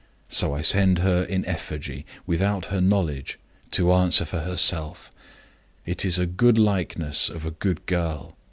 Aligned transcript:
So 0.29 0.51
I 0.55 0.63
send 0.63 0.97
her 0.97 1.25
in 1.25 1.45
effigy 1.45 2.07
(without 2.25 2.65
her 2.73 2.81
knowledge) 2.81 3.37
to 3.69 3.93
answer 3.93 4.25
for 4.25 4.39
herself. 4.39 5.11
It 5.85 6.03
is 6.05 6.17
a 6.17 6.25
good 6.25 6.57
likeness 6.57 7.29
of 7.29 7.45
a 7.45 7.51
good 7.51 7.85
girl. 7.85 8.35